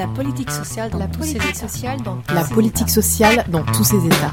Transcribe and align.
La 0.00 0.06
politique 0.06 0.50
sociale 0.50 0.88
dans 0.90 0.98
La 0.98 1.08
tous 1.08 1.18
politique 1.18 1.42
ses 1.42 1.48
états. 1.50 1.68
sociale 1.68 2.00
dans 2.02 2.16
tous 2.16 2.34
La 2.34 2.44
ses 2.46 2.54
politique 2.54 2.82
états. 2.88 2.94
sociale 2.94 3.44
dans 3.48 3.62
tous 3.64 3.84
ses 3.84 4.06
états. 4.06 4.32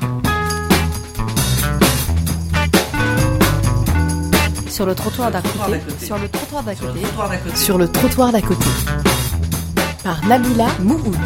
Sur 4.69 4.85
le 4.85 4.95
trottoir 4.95 5.29
d'à 5.29 5.41
côté. 5.41 5.81
Sur 6.05 6.17
le 6.17 6.29
trottoir 6.29 6.63
d'à 6.63 6.73
Sur 6.73 6.85
le 6.87 6.93
côté. 6.93 7.01
trottoir 7.01 7.29
d'à 7.29 7.37
côté. 7.37 7.55
Sur 7.57 7.77
le 7.77 7.87
trottoir 7.89 8.31
d'à 8.31 8.41
côté. 8.41 8.65
Par 10.05 10.25
Nabila 10.25 10.67
Mouhoud. 10.79 11.17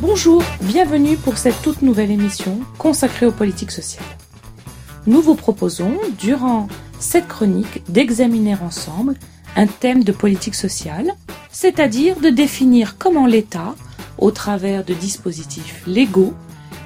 Bonjour, 0.00 0.42
bienvenue 0.62 1.16
pour 1.16 1.38
cette 1.38 1.60
toute 1.62 1.82
nouvelle 1.82 2.10
émission 2.10 2.60
consacrée 2.78 3.26
aux 3.26 3.32
politiques 3.32 3.70
sociales. 3.72 4.04
Nous 5.06 5.20
vous 5.22 5.34
proposons, 5.34 5.96
durant 6.18 6.68
cette 6.98 7.28
chronique, 7.28 7.82
d'examiner 7.88 8.54
ensemble 8.54 9.14
un 9.56 9.66
thème 9.66 10.04
de 10.04 10.12
politique 10.12 10.54
sociale, 10.54 11.14
c'est-à-dire 11.50 12.20
de 12.20 12.28
définir 12.28 12.96
comment 12.98 13.26
l'État, 13.26 13.74
au 14.18 14.30
travers 14.30 14.84
de 14.84 14.94
dispositifs 14.94 15.82
légaux, 15.86 16.34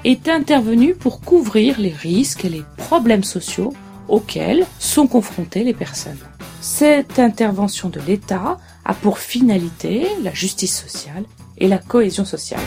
est 0.05 0.29
intervenu 0.29 0.95
pour 0.95 1.21
couvrir 1.21 1.79
les 1.79 1.93
risques 1.93 2.45
et 2.45 2.49
les 2.49 2.65
problèmes 2.77 3.25
sociaux 3.25 3.73
auxquels 4.09 4.67
sont 4.79 5.07
confrontées 5.07 5.65
les 5.65 5.75
personnes. 5.75 6.19
Cette 6.61 7.19
intervention 7.19 7.89
de 7.89 8.01
l'État 8.01 8.59
a 8.85 8.95
pour 8.95 9.19
finalité 9.19 10.07
la 10.23 10.33
justice 10.33 10.79
sociale 10.79 11.25
et 11.59 11.69
la 11.69 11.79
cohésion 11.79 12.25
sociale. 12.25 12.61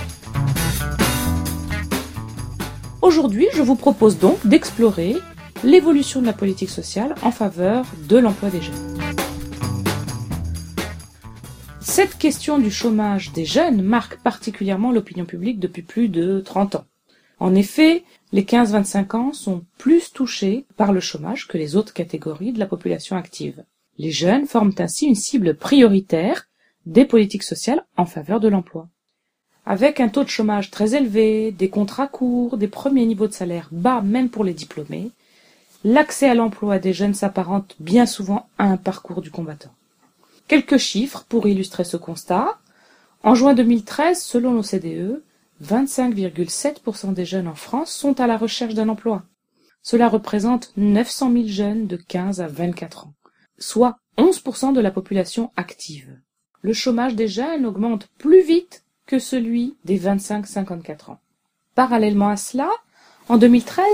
Aujourd'hui, 3.02 3.48
je 3.54 3.62
vous 3.62 3.76
propose 3.76 4.18
donc 4.18 4.46
d'explorer 4.46 5.18
l'évolution 5.63 6.22
de 6.22 6.26
la 6.26 6.34
politique 6.34 6.70
sociale 6.70 7.16
en 7.22 7.31
faveur 7.31 7.85
de 8.09 8.17
l'emploi 8.17 8.49
des 8.49 8.62
jeunes. 8.62 8.97
Cette 11.80 12.17
question 12.17 12.58
du 12.58 12.72
chômage 12.72 13.31
des 13.33 13.45
jeunes 13.45 13.81
marque 13.81 14.17
particulièrement 14.22 14.92
l'opinion 14.92 15.25
publique 15.25 15.59
depuis 15.59 15.83
plus 15.83 16.09
de 16.09 16.42
30 16.42 16.75
ans. 16.75 16.86
En 17.39 17.55
effet, 17.55 18.03
les 18.31 18.44
15-25 18.44 19.16
ans 19.16 19.33
sont 19.33 19.64
plus 19.78 20.11
touchés 20.11 20.66
par 20.75 20.92
le 20.92 21.00
chômage 21.00 21.47
que 21.47 21.58
les 21.58 21.75
autres 21.75 21.94
catégories 21.94 22.52
de 22.52 22.59
la 22.59 22.66
population 22.66 23.16
active. 23.16 23.64
Les 23.98 24.11
jeunes 24.11 24.48
forment 24.48 24.73
ainsi 24.80 25.05
une 25.05 25.16
cible 25.16 25.55
prioritaire 25.55 26.48
des 26.86 27.05
politiques 27.05 27.44
sociales 27.44 27.86
en 27.95 28.05
faveur 28.05 28.39
de 28.39 28.48
l'emploi. 28.48 28.89
Avec 29.66 30.00
un 30.00 30.09
taux 30.09 30.23
de 30.23 30.30
chômage 30.30 30.72
très 30.72 30.95
élevé, 30.95 31.52
des 31.52 31.70
contrats 31.70 32.08
courts, 32.08 32.58
des 32.58 32.67
premiers 32.67 33.05
niveaux 33.05 33.27
de 33.27 33.33
salaire 33.33 33.70
bas 33.72 34.02
même 34.02 34.30
pour 34.30 34.44
les 34.44 34.53
diplômés, 34.53 35.11
l'accès 35.84 36.30
à 36.30 36.36
l'emploi 36.36 36.80
des 36.80 36.94
jeunes 36.94 37.14
s'apparente 37.14 37.76
bien 37.80 38.06
souvent 38.06 38.48
à 38.58 38.66
un 38.66 38.78
parcours 38.78 39.22
du 39.22 39.31
combattant. 39.31 39.73
Quelques 40.48 40.78
chiffres 40.78 41.26
pour 41.28 41.48
illustrer 41.48 41.84
ce 41.84 41.98
constat. 41.98 42.59
En 43.23 43.36
juin 43.36 43.53
2013, 43.53 44.22
selon 44.22 44.54
l'OCDE, 44.54 45.23
25,7% 45.64 47.14
des 47.14 47.26
jeunes 47.26 47.48
en 47.48 47.56
France 47.56 47.92
sont 47.92 48.20
à 48.20 48.28
la 48.28 48.38
recherche 48.38 48.73
d'un 48.73 48.89
emploi. 48.89 49.23
Cela 49.81 50.09
représente 50.09 50.72
900 50.78 51.31
000 51.31 51.48
jeunes 51.48 51.88
de 51.88 51.95
15 51.95 52.42
à 52.42 52.48
24 52.48 53.08
ans, 53.08 53.14
soit 53.58 53.98
11% 54.17 54.73
de 54.73 54.81
la 54.81 54.92
population 54.92 55.52
active. 55.56 56.20
Le 56.61 56.73
chômage 56.73 57.16
des 57.16 57.28
jeunes 57.28 57.66
augmente 57.66 58.08
plus 58.17 58.42
vite 58.42 58.84
que 59.06 59.20
celui 59.20 59.76
des 59.84 60.00
25-54 60.00 61.11
ans. 61.11 61.20
Parallèlement 61.76 62.30
à 62.30 62.38
cela, 62.38 62.70
en 63.28 63.38
2013, 63.38 63.86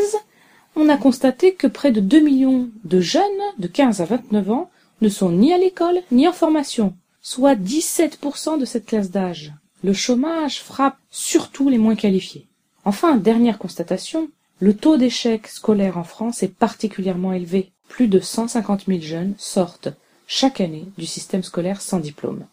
on 0.76 0.90
a 0.90 0.98
constaté 0.98 1.54
que 1.54 1.68
près 1.68 1.92
de 1.92 2.00
2 2.00 2.20
millions 2.20 2.70
de 2.84 3.00
jeunes 3.00 3.24
de 3.58 3.68
15 3.68 4.02
à 4.02 4.06
29 4.06 4.52
ans 4.52 4.70
ne 5.02 5.10
sont 5.10 5.32
ni 5.32 5.54
à 5.54 5.58
l'école 5.58 6.02
ni 6.12 6.28
en 6.28 6.34
formation, 6.34 6.96
soit 7.22 7.56
17% 7.56 8.60
de 8.60 8.66
cette 8.66 8.86
classe 8.86 9.12
d'âge. 9.12 9.54
Le 9.84 9.94
chômage 9.94 10.62
frappe 10.62 10.98
surtout 11.10 11.70
les 11.70 11.78
moins 11.78 11.96
qualifiés. 11.96 12.48
Enfin, 12.86 13.18
dernière 13.18 13.58
constatation, 13.58 14.30
le 14.60 14.76
taux 14.76 14.98
d'échec 14.98 15.48
scolaire 15.48 15.98
en 15.98 16.04
France 16.04 16.44
est 16.44 16.54
particulièrement 16.54 17.34
élevé. 17.34 17.72
Plus 17.88 18.08
de 18.08 18.20
150 18.20 18.86
000 18.88 19.00
jeunes 19.02 19.36
sortent 19.38 19.90
chaque 20.28 20.62
année 20.62 20.86
du 20.98 21.06
système 21.06 21.44
scolaire 21.44 21.82
sans 21.82 22.00
diplôme. 22.00 22.46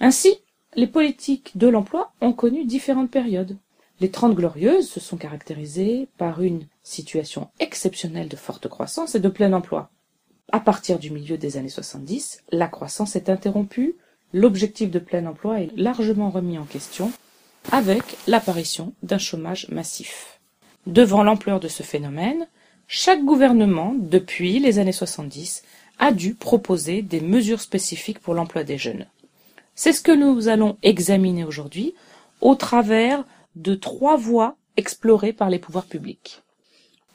Ainsi, 0.00 0.36
les 0.74 0.86
politiques 0.86 1.56
de 1.56 1.68
l'emploi 1.68 2.12
ont 2.20 2.32
connu 2.32 2.64
différentes 2.64 3.10
périodes. 3.10 3.56
Les 4.00 4.10
Trente 4.10 4.34
Glorieuses 4.34 4.88
se 4.88 5.00
sont 5.00 5.16
caractérisées 5.16 6.08
par 6.18 6.42
une 6.42 6.66
situation 6.82 7.48
exceptionnelle 7.60 8.28
de 8.28 8.36
forte 8.36 8.68
croissance 8.68 9.14
et 9.14 9.20
de 9.20 9.28
plein 9.28 9.52
emploi. 9.52 9.90
À 10.52 10.60
partir 10.60 10.98
du 10.98 11.10
milieu 11.10 11.38
des 11.38 11.56
années 11.56 11.68
70, 11.68 12.42
la 12.50 12.68
croissance 12.68 13.16
est 13.16 13.28
interrompue, 13.28 13.96
l'objectif 14.32 14.90
de 14.90 14.98
plein 14.98 15.26
emploi 15.26 15.60
est 15.60 15.70
largement 15.76 16.30
remis 16.30 16.58
en 16.58 16.64
question 16.64 17.12
avec 17.72 18.02
l'apparition 18.26 18.92
d'un 19.02 19.18
chômage 19.18 19.68
massif. 19.70 20.40
Devant 20.86 21.22
l'ampleur 21.22 21.60
de 21.60 21.68
ce 21.68 21.82
phénomène, 21.82 22.46
chaque 22.88 23.24
gouvernement, 23.24 23.94
depuis 23.96 24.58
les 24.58 24.78
années 24.78 24.92
70, 24.92 25.62
a 25.98 26.12
dû 26.12 26.34
proposer 26.34 27.00
des 27.00 27.20
mesures 27.20 27.60
spécifiques 27.60 28.18
pour 28.18 28.34
l'emploi 28.34 28.64
des 28.64 28.76
jeunes. 28.76 29.06
C'est 29.74 29.92
ce 29.92 30.02
que 30.02 30.12
nous 30.12 30.48
allons 30.48 30.76
examiner 30.82 31.44
aujourd'hui 31.44 31.94
au 32.40 32.54
travers 32.54 33.24
de 33.56 33.74
trois 33.74 34.16
voies 34.16 34.56
explorées 34.76 35.32
par 35.32 35.50
les 35.50 35.58
pouvoirs 35.58 35.86
publics. 35.86 36.42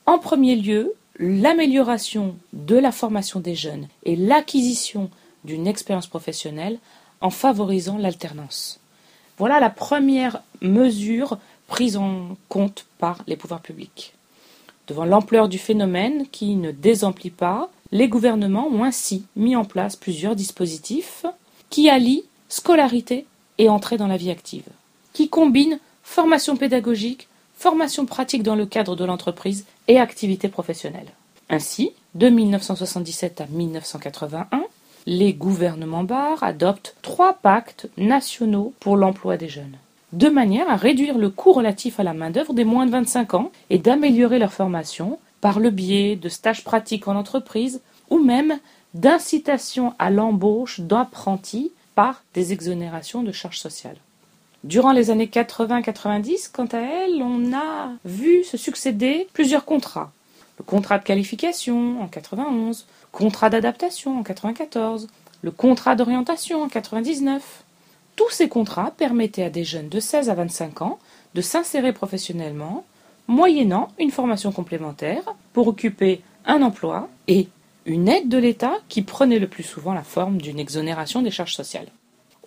En 0.05 0.17
premier 0.17 0.55
lieu, 0.55 0.93
l'amélioration 1.19 2.35
de 2.53 2.75
la 2.75 2.91
formation 2.91 3.39
des 3.39 3.55
jeunes 3.55 3.87
et 4.03 4.15
l'acquisition 4.15 5.09
d'une 5.43 5.67
expérience 5.67 6.07
professionnelle 6.07 6.79
en 7.21 7.29
favorisant 7.29 7.97
l'alternance. 7.97 8.79
Voilà 9.37 9.59
la 9.59 9.69
première 9.69 10.41
mesure 10.61 11.37
prise 11.67 11.97
en 11.97 12.37
compte 12.47 12.85
par 12.97 13.23
les 13.27 13.35
pouvoirs 13.35 13.61
publics. 13.61 14.13
Devant 14.87 15.05
l'ampleur 15.05 15.49
du 15.49 15.59
phénomène 15.59 16.25
qui 16.31 16.55
ne 16.55 16.71
désemplit 16.71 17.29
pas, 17.29 17.69
les 17.91 18.07
gouvernements 18.07 18.67
ont 18.67 18.83
ainsi 18.83 19.25
mis 19.35 19.55
en 19.55 19.65
place 19.65 19.95
plusieurs 19.95 20.35
dispositifs 20.35 21.25
qui 21.69 21.89
allient 21.89 22.23
scolarité 22.49 23.25
et 23.57 23.69
entrée 23.69 23.97
dans 23.97 24.07
la 24.07 24.17
vie 24.17 24.31
active, 24.31 24.67
qui 25.13 25.29
combinent 25.29 25.79
formation 26.09 26.57
pédagogique, 26.57 27.27
formation 27.55 28.07
pratique 28.07 28.41
dans 28.41 28.55
le 28.55 28.65
cadre 28.65 28.95
de 28.95 29.05
l'entreprise 29.05 29.67
et 29.87 29.99
activité 29.99 30.49
professionnelle. 30.49 31.11
Ainsi, 31.51 31.91
de 32.15 32.29
1977 32.29 33.41
à 33.41 33.45
1981, 33.45 34.63
les 35.05 35.33
gouvernements 35.33 36.03
barres 36.03 36.43
adoptent 36.43 36.95
trois 37.03 37.33
pactes 37.33 37.89
nationaux 37.95 38.73
pour 38.79 38.97
l'emploi 38.97 39.37
des 39.37 39.49
jeunes, 39.49 39.77
de 40.11 40.29
manière 40.29 40.67
à 40.67 40.77
réduire 40.77 41.19
le 41.19 41.29
coût 41.29 41.53
relatif 41.53 41.99
à 41.99 42.03
la 42.03 42.15
main-d'œuvre 42.15 42.53
des 42.53 42.65
moins 42.65 42.87
de 42.87 42.91
25 42.91 43.35
ans 43.35 43.51
et 43.69 43.77
d'améliorer 43.77 44.39
leur 44.39 44.51
formation 44.51 45.19
par 45.41 45.59
le 45.59 45.69
biais 45.69 46.15
de 46.15 46.27
stages 46.27 46.63
pratiques 46.63 47.07
en 47.07 47.15
entreprise 47.15 47.81
ou 48.09 48.17
même 48.17 48.57
d'incitation 48.95 49.93
à 49.99 50.09
l'embauche 50.09 50.79
d'apprentis 50.79 51.71
par 51.93 52.23
des 52.33 52.51
exonérations 52.51 53.21
de 53.21 53.31
charges 53.31 53.59
sociales. 53.59 53.97
Durant 54.65 54.91
les 54.91 55.09
années 55.09 55.27
80-90, 55.27 56.51
quant 56.51 56.65
à 56.65 56.79
elles, 56.79 57.21
on 57.21 57.53
a 57.53 57.91
vu 58.03 58.43
se 58.43 58.57
succéder 58.57 59.27
plusieurs 59.31 59.63
contrats. 59.63 60.11
Le 60.57 60.65
contrat 60.65 60.99
de 60.99 61.03
qualification 61.05 62.01
en 62.01 62.07
91, 62.07 62.85
le 62.85 63.17
contrat 63.17 63.49
d'adaptation 63.49 64.19
en 64.19 64.23
94, 64.23 65.07
le 65.41 65.51
contrat 65.51 65.95
d'orientation 65.95 66.61
en 66.61 66.67
99. 66.67 67.63
Tous 68.17 68.29
ces 68.29 68.49
contrats 68.49 68.91
permettaient 68.91 69.45
à 69.45 69.49
des 69.49 69.63
jeunes 69.63 69.87
de 69.87 70.01
16 70.01 70.29
à 70.29 70.33
25 70.33 70.81
ans 70.81 70.99
de 71.35 71.41
s'insérer 71.41 71.93
professionnellement, 71.93 72.83
moyennant 73.29 73.87
une 73.97 74.11
formation 74.11 74.51
complémentaire 74.51 75.23
pour 75.53 75.69
occuper 75.69 76.21
un 76.45 76.61
emploi 76.61 77.07
et 77.29 77.47
une 77.85 78.09
aide 78.09 78.27
de 78.27 78.37
l'État 78.37 78.73
qui 78.89 79.03
prenait 79.03 79.39
le 79.39 79.47
plus 79.47 79.63
souvent 79.63 79.93
la 79.93 80.03
forme 80.03 80.41
d'une 80.41 80.59
exonération 80.59 81.21
des 81.21 81.31
charges 81.31 81.55
sociales. 81.55 81.87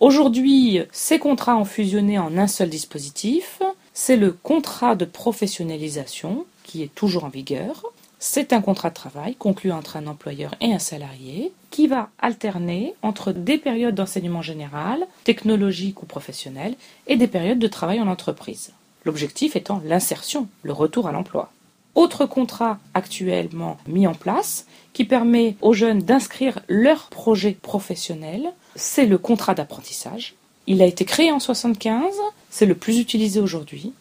Aujourd'hui, 0.03 0.81
ces 0.91 1.17
contrats 1.17 1.55
ont 1.55 1.63
fusionné 1.63 2.19
en 2.19 2.37
un 2.37 2.47
seul 2.47 2.67
dispositif. 2.69 3.61
C'est 3.93 4.17
le 4.17 4.33
contrat 4.33 4.95
de 4.95 5.05
professionnalisation 5.05 6.45
qui 6.65 6.83
est 6.83 6.93
toujours 6.93 7.23
en 7.23 7.29
vigueur. 7.29 7.85
C'est 8.19 8.51
un 8.51 8.59
contrat 8.59 8.89
de 8.89 8.95
travail 8.95 9.35
conclu 9.35 9.71
entre 9.71 9.95
un 9.95 10.07
employeur 10.07 10.55
et 10.59 10.73
un 10.73 10.79
salarié 10.79 11.53
qui 11.69 11.87
va 11.87 12.09
alterner 12.19 12.95
entre 13.01 13.31
des 13.31 13.57
périodes 13.57 13.95
d'enseignement 13.95 14.41
général, 14.41 15.07
technologique 15.23 16.03
ou 16.03 16.05
professionnel 16.05 16.75
et 17.07 17.15
des 17.15 17.27
périodes 17.27 17.59
de 17.59 17.67
travail 17.67 18.01
en 18.01 18.09
entreprise. 18.09 18.73
L'objectif 19.05 19.55
étant 19.55 19.81
l'insertion, 19.85 20.49
le 20.63 20.73
retour 20.73 21.07
à 21.07 21.13
l'emploi. 21.13 21.49
Autre 21.95 22.25
contrat 22.25 22.79
actuellement 22.93 23.77
mis 23.87 24.07
en 24.07 24.13
place 24.13 24.65
qui 24.93 25.05
permet 25.05 25.55
aux 25.61 25.73
jeunes 25.73 26.01
d'inscrire 26.01 26.59
leur 26.67 27.09
projet 27.09 27.57
professionnel, 27.61 28.51
c'est 28.75 29.05
le 29.05 29.17
contrat 29.17 29.53
d'apprentissage. 29.53 30.35
Il 30.65 30.81
a 30.81 30.85
été 30.85 31.05
créé 31.05 31.31
en 31.31 31.39
75, 31.39 32.13
c'est 32.49 32.65
le 32.65 32.75
plus 32.75 32.99
utilisé 32.99 33.39
aujourd'hui 33.39 33.93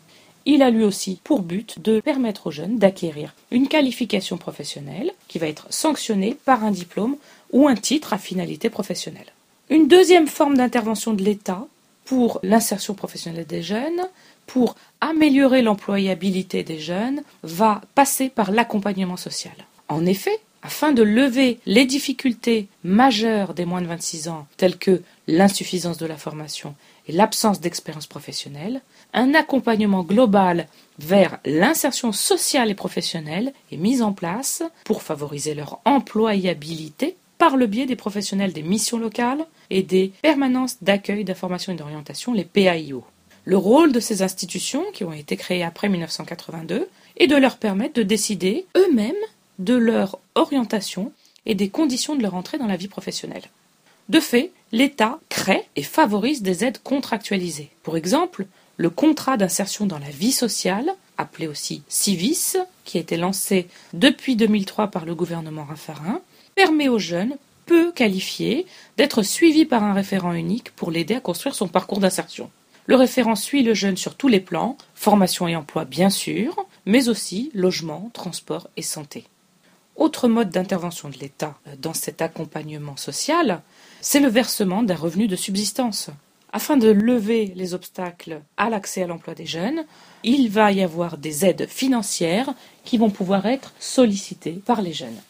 il 0.44 0.62
a 0.62 0.70
lui 0.70 0.84
aussi 0.84 1.20
pour 1.22 1.42
but 1.42 1.80
de 1.80 2.00
permettre 2.00 2.48
aux 2.48 2.50
jeunes 2.50 2.78
d'acquérir 2.78 3.34
une 3.50 3.68
qualification 3.68 4.38
professionnelle 4.38 5.12
qui 5.28 5.38
va 5.38 5.46
être 5.46 5.66
sanctionnée 5.70 6.36
par 6.44 6.64
un 6.64 6.70
diplôme 6.70 7.16
ou 7.52 7.68
un 7.68 7.76
titre 7.76 8.12
à 8.12 8.18
finalité 8.18 8.70
professionnelle. 8.70 9.32
Une 9.70 9.88
deuxième 9.88 10.26
forme 10.26 10.56
d'intervention 10.56 11.14
de 11.14 11.22
l'État 11.22 11.66
pour 12.04 12.40
l'insertion 12.42 12.94
professionnelle 12.94 13.46
des 13.46 13.62
jeunes, 13.62 14.08
pour 14.46 14.76
améliorer 15.00 15.62
l'employabilité 15.62 16.62
des 16.62 16.78
jeunes, 16.78 17.22
va 17.42 17.80
passer 17.94 18.28
par 18.28 18.50
l'accompagnement 18.50 19.16
social. 19.16 19.54
En 19.88 20.06
effet, 20.06 20.38
afin 20.62 20.92
de 20.92 21.02
lever 21.02 21.58
les 21.66 21.84
difficultés 21.84 22.68
majeures 22.84 23.52
des 23.52 23.64
moins 23.64 23.82
de 23.82 23.88
26 23.88 24.28
ans, 24.28 24.46
telles 24.56 24.78
que 24.78 25.02
l'insuffisance 25.26 25.98
de 25.98 26.06
la 26.06 26.16
formation 26.16 26.74
et 27.08 27.12
l'absence 27.12 27.60
d'expérience 27.60 28.06
professionnelle, 28.06 28.80
un 29.12 29.34
accompagnement 29.34 30.04
global 30.04 30.68
vers 30.98 31.38
l'insertion 31.44 32.12
sociale 32.12 32.70
et 32.70 32.74
professionnelle 32.74 33.52
est 33.72 33.76
mis 33.76 34.02
en 34.02 34.12
place 34.12 34.62
pour 34.84 35.02
favoriser 35.02 35.54
leur 35.54 35.80
employabilité 35.84 37.16
par 37.38 37.56
le 37.56 37.66
biais 37.66 37.86
des 37.86 37.96
professionnels 37.96 38.52
des 38.52 38.62
missions 38.62 39.00
locales 39.00 39.44
et 39.68 39.82
des 39.82 40.12
permanences 40.22 40.76
d'accueil 40.80 41.24
d'information 41.24 41.72
et 41.72 41.76
d'orientation, 41.76 42.32
les 42.32 42.44
PAIO. 42.44 43.02
Le 43.44 43.56
rôle 43.56 43.92
de 43.92 44.00
ces 44.00 44.22
institutions, 44.22 44.84
qui 44.92 45.04
ont 45.04 45.12
été 45.12 45.36
créées 45.36 45.64
après 45.64 45.88
1982, 45.88 46.88
est 47.16 47.26
de 47.26 47.36
leur 47.36 47.56
permettre 47.56 47.94
de 47.94 48.02
décider 48.02 48.66
eux-mêmes 48.76 49.14
de 49.58 49.74
leur 49.74 50.18
orientation 50.34 51.12
et 51.44 51.54
des 51.54 51.68
conditions 51.68 52.14
de 52.14 52.22
leur 52.22 52.34
entrée 52.34 52.58
dans 52.58 52.66
la 52.66 52.76
vie 52.76 52.88
professionnelle. 52.88 53.42
De 54.08 54.20
fait, 54.20 54.52
l'État 54.70 55.18
crée 55.28 55.64
et 55.76 55.82
favorise 55.82 56.42
des 56.42 56.64
aides 56.64 56.82
contractualisées. 56.82 57.70
Pour 57.82 57.96
exemple, 57.96 58.46
le 58.76 58.90
contrat 58.90 59.36
d'insertion 59.36 59.86
dans 59.86 59.98
la 59.98 60.10
vie 60.10 60.32
sociale, 60.32 60.92
appelé 61.18 61.46
aussi 61.46 61.82
CIVIS, 61.88 62.56
qui 62.84 62.98
a 62.98 63.00
été 63.00 63.16
lancé 63.16 63.68
depuis 63.92 64.36
2003 64.36 64.88
par 64.88 65.04
le 65.04 65.14
gouvernement 65.14 65.64
Raffarin, 65.64 66.20
permet 66.54 66.88
aux 66.88 66.98
jeunes 66.98 67.36
peu 67.66 67.92
qualifiés 67.92 68.66
d'être 68.96 69.22
suivis 69.22 69.64
par 69.64 69.82
un 69.82 69.94
référent 69.94 70.32
unique 70.32 70.70
pour 70.72 70.90
l'aider 70.90 71.14
à 71.14 71.20
construire 71.20 71.54
son 71.54 71.68
parcours 71.68 72.00
d'insertion. 72.00 72.50
Le 72.86 72.96
référent 72.96 73.36
suit 73.36 73.62
le 73.62 73.74
jeune 73.74 73.96
sur 73.96 74.16
tous 74.16 74.28
les 74.28 74.40
plans, 74.40 74.76
formation 74.94 75.46
et 75.46 75.56
emploi 75.56 75.84
bien 75.84 76.10
sûr, 76.10 76.66
mais 76.84 77.08
aussi 77.08 77.50
logement, 77.54 78.10
transport 78.12 78.68
et 78.76 78.82
santé. 78.82 79.24
Autre 79.96 80.26
mode 80.26 80.50
d'intervention 80.50 81.08
de 81.08 81.18
l'État 81.18 81.54
dans 81.78 81.94
cet 81.94 82.22
accompagnement 82.22 82.96
social, 82.96 83.62
c'est 84.00 84.20
le 84.20 84.28
versement 84.28 84.82
d'un 84.82 84.96
revenu 84.96 85.28
de 85.28 85.36
subsistance. 85.36 86.10
Afin 86.52 86.76
de 86.76 86.90
lever 86.90 87.52
les 87.54 87.72
obstacles 87.72 88.42
à 88.56 88.68
l'accès 88.68 89.02
à 89.02 89.06
l'emploi 89.06 89.34
des 89.34 89.46
jeunes, 89.46 89.84
il 90.24 90.50
va 90.50 90.72
y 90.72 90.82
avoir 90.82 91.18
des 91.18 91.46
aides 91.46 91.68
financières 91.68 92.52
qui 92.84 92.98
vont 92.98 93.10
pouvoir 93.10 93.46
être 93.46 93.72
sollicitées 93.78 94.60
par 94.66 94.82
les 94.82 94.92
jeunes. 94.92 95.20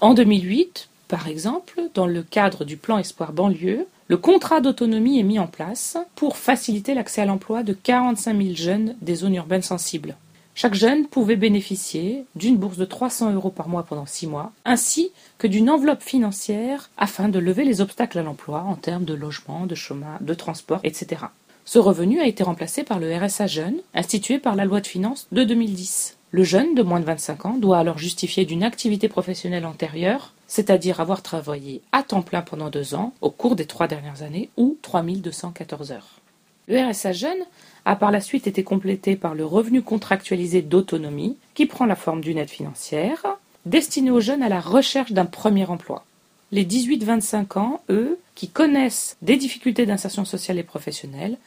En 0.00 0.14
2008, 0.14 0.88
par 1.08 1.28
exemple, 1.28 1.82
dans 1.92 2.06
le 2.06 2.22
cadre 2.22 2.64
du 2.64 2.76
plan 2.76 2.98
Espoir 2.98 3.32
banlieue, 3.32 3.86
le 4.10 4.16
contrat 4.16 4.60
d'autonomie 4.60 5.20
est 5.20 5.22
mis 5.22 5.38
en 5.38 5.46
place 5.46 5.96
pour 6.16 6.36
faciliter 6.36 6.94
l'accès 6.94 7.20
à 7.20 7.26
l'emploi 7.26 7.62
de 7.62 7.72
45 7.72 8.36
000 8.36 8.56
jeunes 8.56 8.96
des 9.00 9.14
zones 9.14 9.36
urbaines 9.36 9.62
sensibles. 9.62 10.16
Chaque 10.56 10.74
jeune 10.74 11.06
pouvait 11.06 11.36
bénéficier 11.36 12.24
d'une 12.34 12.56
bourse 12.56 12.76
de 12.76 12.84
300 12.84 13.34
euros 13.34 13.50
par 13.50 13.68
mois 13.68 13.84
pendant 13.84 14.06
six 14.06 14.26
mois, 14.26 14.50
ainsi 14.64 15.12
que 15.38 15.46
d'une 15.46 15.70
enveloppe 15.70 16.02
financière 16.02 16.90
afin 16.98 17.28
de 17.28 17.38
lever 17.38 17.62
les 17.62 17.80
obstacles 17.80 18.18
à 18.18 18.24
l'emploi 18.24 18.64
en 18.66 18.74
termes 18.74 19.04
de 19.04 19.14
logement, 19.14 19.66
de 19.66 19.76
chômage, 19.76 20.22
de 20.22 20.34
transport, 20.34 20.80
etc. 20.82 21.26
Ce 21.64 21.78
revenu 21.78 22.20
a 22.20 22.26
été 22.26 22.42
remplacé 22.42 22.82
par 22.82 22.98
le 22.98 23.16
RSA 23.16 23.46
jeune, 23.46 23.76
institué 23.94 24.40
par 24.40 24.56
la 24.56 24.64
loi 24.64 24.80
de 24.80 24.88
finances 24.88 25.28
de 25.30 25.44
2010. 25.44 26.16
Le 26.32 26.42
jeune 26.42 26.74
de 26.74 26.82
moins 26.82 26.98
de 26.98 27.04
25 27.04 27.46
ans 27.46 27.56
doit 27.56 27.78
alors 27.78 27.98
justifier 27.98 28.44
d'une 28.44 28.64
activité 28.64 29.08
professionnelle 29.08 29.66
antérieure, 29.66 30.32
c'est-à-dire 30.50 31.00
avoir 31.00 31.22
travaillé 31.22 31.80
à 31.92 32.02
temps 32.02 32.22
plein 32.22 32.42
pendant 32.42 32.70
deux 32.70 32.94
ans 32.96 33.14
au 33.20 33.30
cours 33.30 33.54
des 33.54 33.66
trois 33.66 33.86
dernières 33.86 34.22
années 34.22 34.50
ou 34.56 34.76
3214 34.82 35.92
heures. 35.92 36.20
Le 36.66 36.90
RSA 36.90 37.12
jeune 37.12 37.38
a 37.84 37.94
par 37.94 38.10
la 38.10 38.20
suite 38.20 38.48
été 38.48 38.64
complété 38.64 39.14
par 39.14 39.34
le 39.34 39.46
revenu 39.46 39.80
contractualisé 39.80 40.60
d'autonomie, 40.60 41.36
qui 41.54 41.66
prend 41.66 41.86
la 41.86 41.94
forme 41.94 42.20
d'une 42.20 42.36
aide 42.36 42.50
financière, 42.50 43.38
destinée 43.64 44.10
aux 44.10 44.20
jeunes 44.20 44.42
à 44.42 44.48
la 44.48 44.60
recherche 44.60 45.12
d'un 45.12 45.24
premier 45.24 45.66
emploi. 45.66 46.04
Les 46.50 46.64
18-25 46.64 47.58
ans, 47.58 47.80
eux, 47.88 48.18
qui 48.34 48.48
connaissent 48.48 49.16
des 49.22 49.36
difficultés 49.36 49.86
d'insertion 49.86 50.24
sociale 50.24 50.58
et 50.58 50.64
professionnelle, 50.64 51.38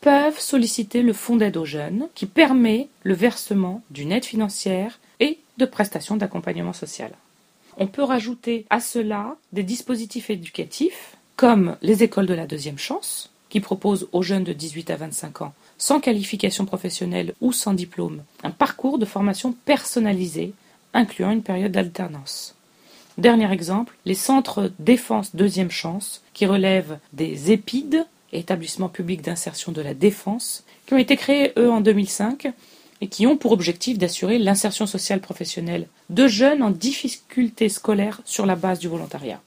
peuvent 0.00 0.38
solliciter 0.38 1.02
le 1.02 1.12
fonds 1.12 1.36
d'aide 1.36 1.56
aux 1.56 1.64
jeunes, 1.64 2.06
qui 2.14 2.26
permet 2.26 2.88
le 3.02 3.14
versement 3.14 3.82
d'une 3.90 4.12
aide 4.12 4.24
financière 4.24 5.00
et 5.18 5.40
de 5.58 5.64
prestations 5.64 6.16
d'accompagnement 6.16 6.72
social. 6.72 7.10
On 7.76 7.86
peut 7.86 8.02
rajouter 8.02 8.66
à 8.70 8.80
cela 8.80 9.36
des 9.52 9.62
dispositifs 9.62 10.30
éducatifs, 10.30 11.16
comme 11.36 11.76
les 11.82 12.02
écoles 12.02 12.26
de 12.26 12.34
la 12.34 12.46
deuxième 12.46 12.78
chance, 12.78 13.30
qui 13.48 13.60
proposent 13.60 14.08
aux 14.12 14.22
jeunes 14.22 14.44
de 14.44 14.52
18 14.52 14.90
à 14.90 14.96
25 14.96 15.42
ans 15.42 15.54
sans 15.82 15.98
qualification 15.98 16.64
professionnelle 16.64 17.34
ou 17.40 17.52
sans 17.52 17.74
diplôme, 17.74 18.22
un 18.44 18.52
parcours 18.52 18.98
de 18.98 19.04
formation 19.04 19.52
personnalisé, 19.64 20.52
incluant 20.94 21.32
une 21.32 21.42
période 21.42 21.72
d'alternance. 21.72 22.54
Dernier 23.18 23.50
exemple, 23.50 23.96
les 24.04 24.14
centres 24.14 24.70
défense 24.78 25.34
deuxième 25.34 25.72
chance, 25.72 26.22
qui 26.34 26.46
relèvent 26.46 26.98
des 27.12 27.50
EPID, 27.50 28.06
établissements 28.32 28.88
publics 28.88 29.22
d'insertion 29.22 29.72
de 29.72 29.82
la 29.82 29.92
défense, 29.92 30.62
qui 30.86 30.94
ont 30.94 30.98
été 30.98 31.16
créés, 31.16 31.52
eux, 31.58 31.68
en 31.68 31.80
2005, 31.80 32.52
et 33.02 33.08
qui 33.08 33.26
ont 33.26 33.36
pour 33.36 33.50
objectif 33.50 33.98
d'assurer 33.98 34.38
l'insertion 34.38 34.86
sociale 34.86 35.20
professionnelle 35.20 35.88
de 36.08 36.28
jeunes 36.28 36.62
en 36.62 36.70
difficulté 36.70 37.68
scolaire 37.68 38.22
sur 38.24 38.46
la 38.46 38.54
base 38.54 38.78
du 38.78 38.86
volontariat. 38.86 39.42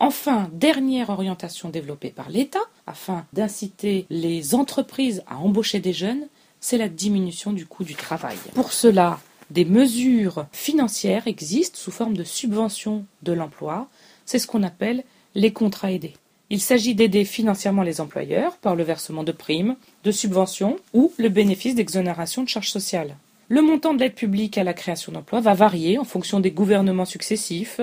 Enfin, 0.00 0.48
dernière 0.54 1.10
orientation 1.10 1.68
développée 1.68 2.08
par 2.08 2.30
l'État, 2.30 2.62
afin 2.86 3.26
d'inciter 3.34 4.06
les 4.08 4.54
entreprises 4.54 5.22
à 5.28 5.36
embaucher 5.36 5.78
des 5.78 5.92
jeunes, 5.92 6.26
c'est 6.58 6.78
la 6.78 6.88
diminution 6.88 7.52
du 7.52 7.66
coût 7.66 7.84
du 7.84 7.94
travail. 7.94 8.38
Pour 8.54 8.72
cela, 8.72 9.20
des 9.50 9.66
mesures 9.66 10.46
financières 10.52 11.26
existent 11.26 11.78
sous 11.78 11.90
forme 11.90 12.16
de 12.16 12.24
subventions 12.24 13.04
de 13.24 13.32
l'emploi. 13.32 13.88
C'est 14.24 14.38
ce 14.38 14.46
qu'on 14.46 14.62
appelle 14.62 15.04
les 15.34 15.52
contrats 15.52 15.92
aidés. 15.92 16.14
Il 16.50 16.60
s'agit 16.60 16.94
d'aider 16.94 17.24
financièrement 17.24 17.82
les 17.82 18.00
employeurs 18.00 18.56
par 18.56 18.74
le 18.74 18.82
versement 18.82 19.22
de 19.22 19.32
primes, 19.32 19.76
de 20.04 20.10
subventions 20.10 20.78
ou 20.94 21.12
le 21.18 21.28
bénéfice 21.28 21.74
d'exonération 21.74 22.42
de 22.42 22.48
charges 22.48 22.70
sociales. 22.70 23.16
Le 23.50 23.60
montant 23.60 23.92
de 23.92 24.00
l'aide 24.00 24.14
publique 24.14 24.56
à 24.56 24.64
la 24.64 24.72
création 24.72 25.12
d'emplois 25.12 25.40
va 25.40 25.52
varier 25.52 25.98
en 25.98 26.04
fonction 26.04 26.40
des 26.40 26.50
gouvernements 26.50 27.04
successifs 27.04 27.80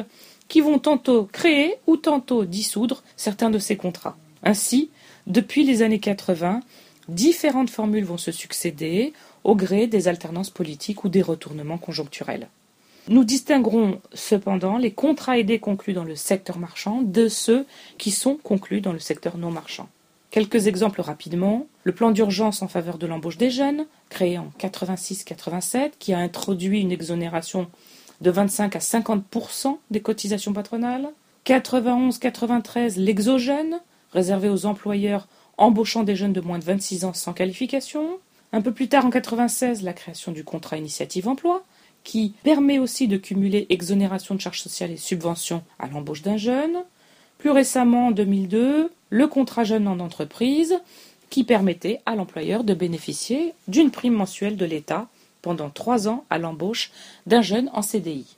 qui 0.48 0.62
vont 0.62 0.80
tantôt 0.80 1.26
créer 1.32 1.76
ou 1.86 1.98
tantôt 1.98 2.46
dissoudre 2.46 3.04
certains 3.16 3.52
de 3.52 3.60
ces 3.60 3.78
contrats. 3.78 4.18
Ainsi, 4.44 4.90
depuis 5.28 5.64
les 5.64 5.82
années 5.82 6.00
80, 6.00 6.62
différentes 7.08 7.70
formules 7.70 8.06
vont 8.06 8.18
se 8.18 8.32
succéder 8.32 9.14
au 9.44 9.56
gré 9.56 9.88
des 9.88 10.08
alternances 10.08 10.50
politiques 10.50 11.04
ou 11.04 11.10
des 11.10 11.22
retournements 11.22 11.78
conjoncturels. 11.78 12.48
Nous 13.08 13.24
distinguerons 13.24 14.02
cependant 14.14 14.78
les 14.78 14.92
contrats 14.92 15.38
aidés 15.38 15.60
conclus 15.60 15.94
dans 15.94 16.04
le 16.04 16.16
secteur 16.16 16.58
marchand 16.58 17.02
de 17.04 17.28
ceux 17.28 17.68
qui 18.00 18.10
sont 18.10 18.36
conclus 18.36 18.82
dans 18.82 18.94
le 18.94 19.00
secteur 19.00 19.38
non 19.38 19.52
marchand. 19.52 19.88
Quelques 20.32 20.68
exemples 20.68 21.02
rapidement. 21.02 21.68
Le 21.84 21.94
plan 21.94 22.10
d'urgence 22.10 22.64
en 22.64 22.68
faveur 22.68 22.98
de 22.98 23.06
l'embauche 23.06 23.38
des 23.38 23.52
jeunes, 23.52 23.86
créé 24.10 24.40
en 24.40 24.52
86-87, 24.60 25.92
qui 26.00 26.14
a 26.14 26.18
introduit 26.18 26.82
une 26.82 26.92
exonération 26.92 27.68
de 28.22 28.32
25 28.32 28.76
à 28.76 28.80
50% 28.80 29.78
des 29.92 30.02
cotisations 30.02 30.52
patronales. 30.52 31.10
91-93, 31.46 33.00
l'exogène, 33.00 33.80
réservé 34.12 34.50
aux 34.50 34.66
employeurs 34.66 35.28
embauchant 35.58 36.04
des 36.04 36.16
jeunes 36.16 36.34
de 36.34 36.42
moins 36.42 36.60
de 36.60 36.66
26 36.66 37.06
ans 37.06 37.14
sans 37.14 37.34
qualification. 37.34 38.18
Un 38.52 38.62
peu 38.62 38.72
plus 38.72 38.88
tard, 38.88 39.06
en 39.06 39.12
96, 39.12 39.84
la 39.84 39.94
création 39.94 40.32
du 40.32 40.44
contrat 40.44 40.78
initiative 40.78 41.28
emploi, 41.28 41.64
qui 42.06 42.34
permet 42.44 42.80
aussi 42.80 43.10
de 43.10 43.18
cumuler 43.18 43.66
exonération 43.70 44.36
de 44.36 44.40
charges 44.40 44.62
sociales 44.62 44.92
et 44.92 44.98
subventions 44.98 45.64
à 45.80 45.88
l'embauche 45.88 46.22
d'un 46.22 46.38
jeune. 46.38 46.84
Plus 47.40 47.50
récemment, 47.50 48.08
en 48.08 48.12
2002, 48.12 48.92
le 49.10 49.28
contrat 49.28 49.66
jeune 49.66 49.88
en 49.88 50.00
entreprise, 50.00 50.80
qui 51.30 51.44
permettait 51.44 52.00
à 52.06 52.16
l'employeur 52.16 52.64
de 52.64 52.74
bénéficier 52.74 53.54
d'une 53.68 53.92
prime 53.92 54.14
mensuelle 54.14 54.56
de 54.56 54.66
l'État 54.66 55.08
pendant 55.42 55.70
trois 55.70 56.08
ans 56.08 56.24
à 56.30 56.38
l'embauche 56.38 56.92
d'un 57.26 57.42
jeune 57.42 57.70
en 57.74 57.82
CDI. 57.82 58.38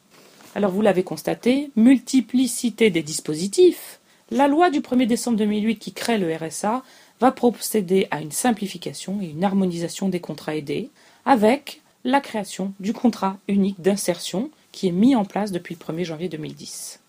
Alors 0.55 0.71
vous 0.71 0.81
l'avez 0.81 1.03
constaté, 1.03 1.69
multiplicité 1.75 2.89
des 2.89 3.03
dispositifs. 3.03 4.00
La 4.31 4.47
loi 4.47 4.69
du 4.69 4.79
1er 4.79 5.05
décembre 5.05 5.38
2008 5.38 5.77
qui 5.77 5.91
crée 5.91 6.17
le 6.17 6.33
RSA 6.33 6.83
va 7.19 7.31
procéder 7.31 8.07
à 8.12 8.21
une 8.21 8.31
simplification 8.31 9.19
et 9.21 9.27
une 9.27 9.43
harmonisation 9.43 10.09
des 10.09 10.19
contrats 10.19 10.55
aidés 10.55 10.89
avec 11.25 11.81
la 12.07 12.21
création 12.21 12.73
du 12.79 12.93
contrat 12.93 13.37
unique 13.49 13.81
d'insertion 13.81 14.49
qui 14.71 14.87
est 14.87 14.93
mis 14.93 15.13
en 15.13 15.25
place 15.25 15.51
depuis 15.51 15.75
le 15.77 15.93
1er 15.93 16.05
janvier 16.05 16.29
2010. 16.29 17.01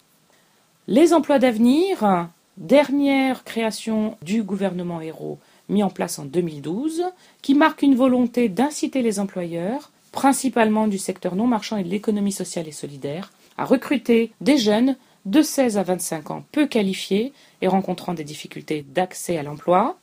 Les 0.88 1.14
emplois 1.14 1.38
d'avenir, 1.38 2.28
dernière 2.56 3.44
création 3.44 4.18
du 4.22 4.42
gouvernement 4.42 5.00
Hérault 5.00 5.38
mis 5.68 5.84
en 5.84 5.90
place 5.90 6.18
en 6.18 6.24
2012, 6.24 7.04
qui 7.42 7.54
marque 7.54 7.82
une 7.82 7.94
volonté 7.94 8.48
d'inciter 8.48 9.02
les 9.02 9.20
employeurs, 9.20 9.92
principalement 10.10 10.88
du 10.88 10.98
secteur 10.98 11.36
non 11.36 11.46
marchand 11.46 11.76
et 11.76 11.84
de 11.84 11.90
l'économie 11.90 12.32
sociale 12.32 12.66
et 12.66 12.72
solidaire, 12.72 13.30
à 13.56 13.64
recruter 13.64 14.32
des 14.40 14.58
jeunes 14.58 14.96
de 15.26 15.42
16 15.42 15.78
à 15.78 15.84
25 15.84 16.30
ans 16.32 16.44
peu 16.50 16.66
qualifiés 16.66 17.32
et 17.60 17.68
rencontrant 17.68 18.14
des 18.14 18.24
difficultés 18.24 18.84
d'accès 18.88 19.36
à 19.36 19.44
l'emploi. 19.44 19.96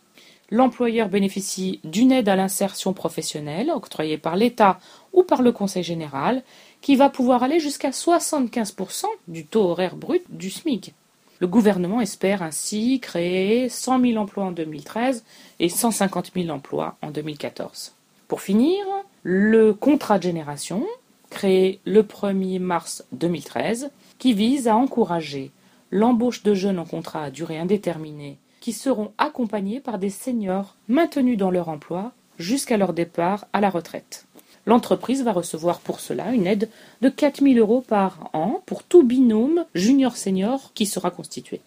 L'employeur 0.52 1.10
bénéficie 1.10 1.80
d'une 1.84 2.12
aide 2.12 2.30
à 2.30 2.36
l'insertion 2.36 2.94
professionnelle 2.94 3.72
octroyée 3.72 4.18
par 4.18 4.36
l'État 4.36 4.80
ou 5.12 5.24
par 5.24 5.42
le 5.42 5.52
Conseil 5.52 5.84
général, 5.84 6.44
qui 6.82 6.96
va 6.96 7.10
pouvoir 7.10 7.42
aller 7.42 7.60
jusqu'à 7.60 7.90
75% 7.90 9.06
du 9.28 9.46
taux 9.46 9.70
horaire 9.70 9.96
brut 9.96 10.24
du 10.30 10.52
SMIC. 10.52 10.94
Le 11.40 11.48
gouvernement 11.48 12.00
espère 12.00 12.44
ainsi 12.44 13.00
créer 13.00 13.70
100 13.70 14.02
000 14.02 14.18
emplois 14.18 14.46
en 14.46 14.52
2013 14.52 15.26
et 15.60 15.68
150 15.68 16.32
000 16.36 16.50
emplois 16.50 16.96
en 17.02 17.12
2014. 17.12 17.94
Pour 18.28 18.42
finir, 18.42 18.86
le 19.24 19.74
contrat 19.74 20.18
de 20.18 20.24
génération, 20.24 20.86
créé 21.30 21.80
le 21.86 22.04
1er 22.04 22.60
mars 22.60 23.04
2013, 23.12 23.90
qui 24.20 24.34
vise 24.34 24.68
à 24.68 24.76
encourager 24.76 25.52
l'embauche 25.92 26.44
de 26.44 26.54
jeunes 26.54 26.80
en 26.80 26.86
contrat 26.86 27.24
à 27.24 27.32
durée 27.32 27.58
indéterminée 27.58 28.38
qui 28.66 28.74
seront 28.74 29.12
accompagnés 29.20 29.80
par 29.80 30.00
des 30.00 30.10
seniors 30.10 30.74
maintenus 30.88 31.38
dans 31.38 31.52
leur 31.52 31.70
emploi 31.70 32.14
jusqu'à 32.40 32.78
leur 32.78 32.94
départ 32.94 33.46
à 33.54 33.62
la 33.62 33.70
retraite. 33.70 34.26
L'entreprise 34.66 35.22
va 35.22 35.34
recevoir 35.34 35.80
pour 35.80 36.00
cela 36.00 36.34
une 36.34 36.48
aide 36.48 36.68
de 37.04 37.10
4 37.10 37.44
000 37.44 37.60
euros 37.60 37.82
par 37.88 38.32
an 38.34 38.64
pour 38.66 38.82
tout 38.82 39.04
binôme 39.04 39.66
junior-senior 39.76 40.72
qui 40.74 40.88
sera 40.88 41.12
constitué. 41.12 41.62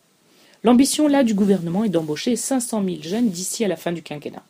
L'ambition 0.65 1.07
là 1.07 1.23
du 1.23 1.35
gouvernement 1.35 1.85
est 1.85 1.89
d'embaucher 1.89 2.35
500 2.35 2.83
000 2.85 2.97
jeunes 3.03 3.31
d'ici 3.31 3.65
à 3.65 3.69
la 3.69 3.77
fin 3.77 3.93
du 3.93 4.03
quinquennat. 4.03 4.43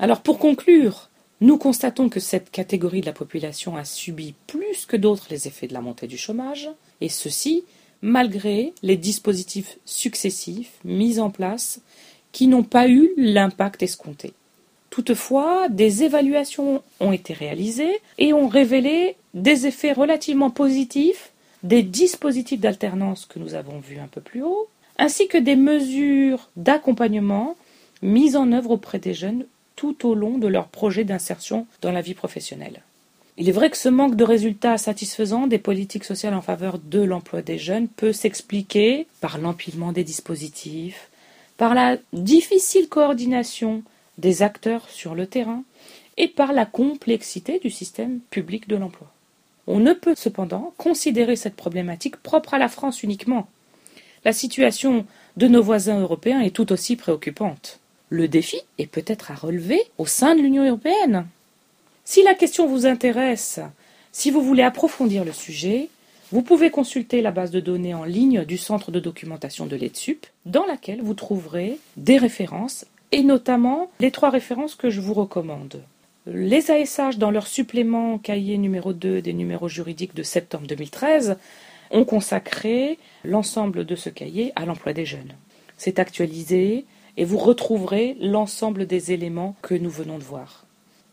Alors 0.00 0.22
pour 0.22 0.40
conclure, 0.40 1.08
nous 1.40 1.56
constatons 1.56 2.08
que 2.08 2.18
cette 2.18 2.50
catégorie 2.50 3.02
de 3.02 3.06
la 3.06 3.12
population 3.12 3.76
a 3.76 3.84
subi 3.84 4.34
plus 4.48 4.86
que 4.86 4.96
d'autres 4.96 5.28
les 5.30 5.46
effets 5.46 5.68
de 5.68 5.72
la 5.72 5.80
montée 5.80 6.08
du 6.08 6.18
chômage, 6.18 6.68
et 7.00 7.08
ceci 7.08 7.62
malgré 8.02 8.72
les 8.82 8.96
dispositifs 8.96 9.78
successifs 9.84 10.72
mis 10.84 11.18
en 11.18 11.30
place 11.30 11.80
qui 12.32 12.46
n'ont 12.48 12.64
pas 12.64 12.88
eu 12.88 13.10
l'impact 13.16 13.82
escompté. 13.82 14.32
Toutefois, 14.90 15.68
des 15.70 16.02
évaluations 16.02 16.82
ont 17.00 17.12
été 17.12 17.32
réalisées 17.32 18.00
et 18.18 18.32
ont 18.32 18.48
révélé 18.48 19.16
des 19.32 19.66
effets 19.66 19.92
relativement 19.92 20.50
positifs 20.50 21.32
des 21.62 21.82
dispositifs 21.82 22.60
d'alternance 22.60 23.26
que 23.26 23.38
nous 23.38 23.54
avons 23.54 23.78
vus 23.78 23.98
un 23.98 24.08
peu 24.08 24.20
plus 24.20 24.42
haut, 24.42 24.68
ainsi 24.98 25.28
que 25.28 25.38
des 25.38 25.56
mesures 25.56 26.50
d'accompagnement 26.56 27.56
mises 28.02 28.36
en 28.36 28.50
œuvre 28.52 28.72
auprès 28.72 28.98
des 28.98 29.14
jeunes 29.14 29.46
tout 29.76 30.06
au 30.06 30.14
long 30.14 30.38
de 30.38 30.48
leur 30.48 30.68
projet 30.68 31.04
d'insertion 31.04 31.66
dans 31.80 31.92
la 31.92 32.02
vie 32.02 32.14
professionnelle. 32.14 32.82
Il 33.38 33.48
est 33.48 33.52
vrai 33.52 33.70
que 33.70 33.78
ce 33.78 33.88
manque 33.88 34.14
de 34.14 34.24
résultats 34.24 34.76
satisfaisants 34.76 35.46
des 35.46 35.58
politiques 35.58 36.04
sociales 36.04 36.34
en 36.34 36.42
faveur 36.42 36.78
de 36.78 37.00
l'emploi 37.00 37.40
des 37.40 37.58
jeunes 37.58 37.88
peut 37.88 38.12
s'expliquer 38.12 39.06
par 39.20 39.38
l'empilement 39.38 39.92
des 39.92 40.04
dispositifs, 40.04 41.08
par 41.56 41.74
la 41.74 41.96
difficile 42.12 42.88
coordination 42.88 43.82
des 44.18 44.42
acteurs 44.42 44.88
sur 44.90 45.14
le 45.14 45.26
terrain 45.26 45.64
et 46.18 46.28
par 46.28 46.52
la 46.52 46.66
complexité 46.66 47.58
du 47.58 47.70
système 47.70 48.20
public 48.30 48.68
de 48.68 48.76
l'emploi. 48.76 49.10
On 49.66 49.78
ne 49.78 49.94
peut 49.94 50.14
cependant 50.14 50.74
considérer 50.76 51.36
cette 51.36 51.56
problématique 51.56 52.16
propre 52.18 52.52
à 52.52 52.58
la 52.58 52.68
France 52.68 53.02
uniquement. 53.02 53.48
La 54.24 54.32
situation 54.32 55.06
de 55.38 55.48
nos 55.48 55.62
voisins 55.62 56.00
européens 56.00 56.40
est 56.40 56.54
tout 56.54 56.70
aussi 56.70 56.96
préoccupante. 56.96 57.80
Le 58.10 58.28
défi 58.28 58.60
est 58.76 58.86
peut-être 58.86 59.30
à 59.30 59.34
relever 59.34 59.80
au 59.96 60.04
sein 60.04 60.34
de 60.34 60.42
l'Union 60.42 60.66
européenne. 60.66 61.26
Si 62.04 62.22
la 62.24 62.34
question 62.34 62.66
vous 62.66 62.86
intéresse, 62.86 63.60
si 64.10 64.30
vous 64.30 64.42
voulez 64.42 64.64
approfondir 64.64 65.24
le 65.24 65.32
sujet, 65.32 65.88
vous 66.32 66.42
pouvez 66.42 66.70
consulter 66.70 67.22
la 67.22 67.30
base 67.30 67.50
de 67.52 67.60
données 67.60 67.94
en 67.94 68.04
ligne 68.04 68.44
du 68.44 68.58
centre 68.58 68.90
de 68.90 68.98
documentation 68.98 69.66
de 69.66 69.76
l'EDSUP, 69.76 70.26
dans 70.44 70.66
laquelle 70.66 71.00
vous 71.00 71.14
trouverez 71.14 71.78
des 71.96 72.18
références, 72.18 72.86
et 73.12 73.22
notamment 73.22 73.90
les 74.00 74.10
trois 74.10 74.30
références 74.30 74.74
que 74.74 74.90
je 74.90 75.00
vous 75.00 75.14
recommande. 75.14 75.82
Les 76.26 76.70
ASH, 76.70 77.18
dans 77.18 77.30
leur 77.30 77.46
supplément 77.46 78.18
cahier 78.18 78.58
numéro 78.58 78.92
2 78.92 79.22
des 79.22 79.32
numéros 79.32 79.68
juridiques 79.68 80.14
de 80.14 80.22
septembre 80.22 80.66
2013, 80.66 81.36
ont 81.92 82.04
consacré 82.04 82.98
l'ensemble 83.22 83.84
de 83.84 83.94
ce 83.94 84.08
cahier 84.08 84.52
à 84.56 84.64
l'emploi 84.64 84.92
des 84.92 85.04
jeunes. 85.04 85.34
C'est 85.76 85.98
actualisé 85.98 86.84
et 87.16 87.24
vous 87.24 87.38
retrouverez 87.38 88.16
l'ensemble 88.20 88.86
des 88.86 89.12
éléments 89.12 89.54
que 89.62 89.74
nous 89.74 89.90
venons 89.90 90.18
de 90.18 90.24
voir. 90.24 90.61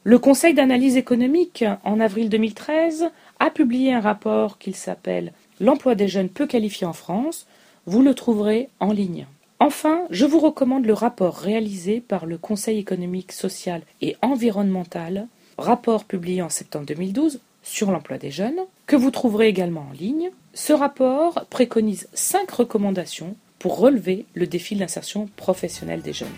Le 0.09 0.17
Conseil 0.17 0.55
d'analyse 0.55 0.97
économique, 0.97 1.63
en 1.83 1.99
avril 1.99 2.29
2013, 2.29 3.11
a 3.39 3.51
publié 3.51 3.93
un 3.93 3.99
rapport 3.99 4.57
qu'il 4.57 4.75
s'appelle 4.75 5.33
L'emploi 5.59 5.93
des 5.93 6.07
jeunes 6.07 6.29
peu 6.29 6.47
qualifiés 6.47 6.87
en 6.87 6.93
France. 6.93 7.45
Vous 7.85 8.01
le 8.01 8.15
trouverez 8.15 8.69
en 8.79 8.91
ligne. 8.91 9.27
Enfin, 9.59 10.01
je 10.09 10.25
vous 10.25 10.39
recommande 10.39 10.87
le 10.87 10.93
rapport 10.93 11.35
réalisé 11.35 12.01
par 12.01 12.25
le 12.25 12.39
Conseil 12.39 12.79
économique, 12.79 13.31
social 13.31 13.83
et 14.01 14.17
environnemental, 14.23 15.27
rapport 15.59 16.05
publié 16.05 16.41
en 16.41 16.49
septembre 16.49 16.87
2012 16.87 17.39
sur 17.61 17.91
l'emploi 17.91 18.17
des 18.17 18.31
jeunes, 18.31 18.61
que 18.87 18.95
vous 18.95 19.11
trouverez 19.11 19.47
également 19.47 19.85
en 19.91 19.93
ligne. 19.93 20.31
Ce 20.55 20.73
rapport 20.73 21.45
préconise 21.51 22.07
cinq 22.15 22.49
recommandations 22.49 23.35
pour 23.59 23.77
relever 23.77 24.25
le 24.33 24.47
défi 24.47 24.73
de 24.73 24.79
l'insertion 24.79 25.29
professionnelle 25.35 26.01
des 26.01 26.13
jeunes. 26.13 26.29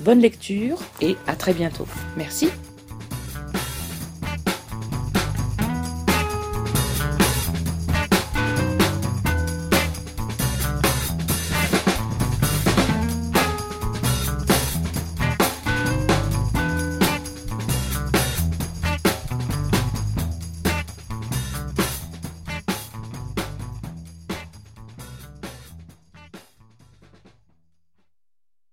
Bonne 0.00 0.20
lecture 0.20 0.78
et 1.00 1.16
à 1.26 1.36
très 1.36 1.54
bientôt. 1.54 1.86
Merci. 2.16 2.48